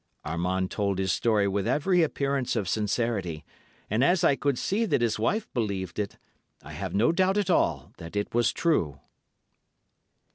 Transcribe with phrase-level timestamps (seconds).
[0.25, 3.45] Armand told his story with every appearance of sincerity,
[3.87, 6.17] and as I could see that his wife believed it,
[6.63, 8.99] I have no doubt at all that it was true.